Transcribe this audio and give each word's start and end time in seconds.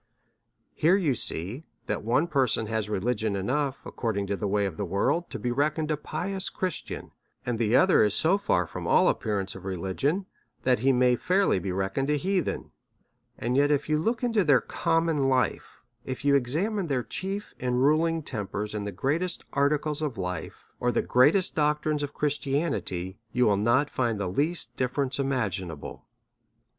Here 0.73 0.95
you 0.95 1.13
see 1.13 1.63
that 1.85 2.01
one 2.03 2.25
person 2.25 2.65
has 2.65 2.89
religion 2.89 3.35
enough, 3.35 3.85
according 3.85 4.25
to 4.25 4.35
the 4.35 4.47
way 4.47 4.65
of 4.65 4.75
the 4.75 4.83
world, 4.83 5.29
to 5.29 5.37
be 5.37 5.51
reckoned 5.51 5.91
a 5.91 5.95
pious 5.95 6.49
Christian, 6.49 7.11
and 7.45 7.59
the 7.59 7.75
other 7.75 8.01
is 8.03 8.15
so 8.15 8.39
far 8.39 8.65
from 8.65 8.87
all 8.87 9.07
appear 9.07 9.39
ance 9.39 9.53
of 9.53 9.63
religion, 9.63 10.25
that 10.63 10.79
he 10.79 10.91
may 10.91 11.15
fairly 11.15 11.59
be 11.59 11.71
reckoned 11.71 12.09
a 12.09 12.13
hea 12.15 12.41
10 12.41 12.41
A 12.41 12.43
SERIOUS 12.43 12.45
CALL 12.45 12.55
TO 12.55 12.61
A 12.61 13.41
then; 13.41 13.45
and 13.47 13.57
yet 13.57 13.69
if 13.69 13.89
you 13.89 13.97
look 13.97 14.23
into 14.23 14.43
their 14.43 14.61
common 14.61 15.29
life, 15.29 15.81
if 16.03 16.25
you 16.25 16.33
examine 16.33 16.87
their 16.87 17.03
chief 17.03 17.53
and 17.59 17.83
ruling 17.83 18.23
tempers 18.23 18.73
in 18.73 18.85
the 18.85 18.91
greatest 18.91 19.43
articles 19.53 20.01
of 20.01 20.17
life, 20.17 20.63
or 20.79 20.91
the 20.91 21.03
greatest 21.03 21.53
doctrines 21.55 22.01
of 22.01 22.15
Christianity, 22.15 23.19
you 23.33 23.45
will 23.45 23.85
find 23.85 24.19
the 24.19 24.27
least 24.27 24.75
difference 24.77 25.19
imagin 25.19 25.69
able. 25.69 26.07